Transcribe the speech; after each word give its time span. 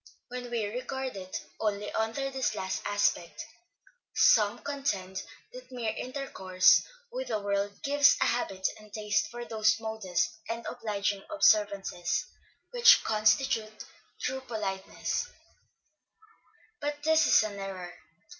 When 0.29 0.49
we 0.49 0.65
regard 0.65 1.15
it 1.15 1.45
only 1.59 1.91
under 1.91 2.31
this 2.31 2.55
last 2.55 2.81
aspect, 2.87 3.45
some 4.15 4.57
contend 4.63 5.21
that 5.53 5.71
mere 5.71 5.93
intercourse 5.95 6.81
with 7.11 7.27
the 7.27 7.39
world 7.39 7.71
gives 7.83 8.17
a 8.19 8.25
habit 8.25 8.67
and 8.79 8.91
taste 8.91 9.27
for 9.29 9.45
those 9.45 9.79
modest 9.79 10.39
and 10.49 10.65
obliging 10.65 11.21
observances 11.29 12.25
which 12.71 13.03
constitute 13.03 13.85
true 14.19 14.41
politeness; 14.47 15.27
but 16.79 17.03
this 17.03 17.27
is 17.27 17.43
an 17.43 17.59
error. 17.59 17.93